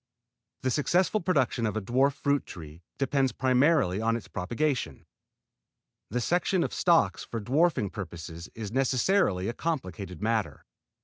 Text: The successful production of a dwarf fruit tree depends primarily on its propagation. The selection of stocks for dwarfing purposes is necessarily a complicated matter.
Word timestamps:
The 0.63 0.71
successful 0.71 1.21
production 1.21 1.67
of 1.67 1.77
a 1.77 1.81
dwarf 1.83 2.13
fruit 2.13 2.47
tree 2.47 2.81
depends 2.97 3.31
primarily 3.31 4.01
on 4.01 4.15
its 4.15 4.27
propagation. 4.27 5.05
The 6.09 6.19
selection 6.19 6.63
of 6.63 6.73
stocks 6.73 7.23
for 7.23 7.39
dwarfing 7.39 7.91
purposes 7.91 8.49
is 8.55 8.71
necessarily 8.71 9.47
a 9.47 9.53
complicated 9.53 10.19
matter. 10.19 10.65